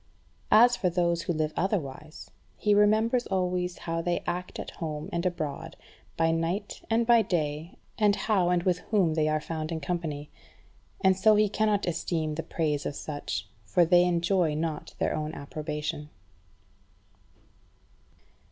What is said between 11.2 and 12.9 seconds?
he cannot esteem the praise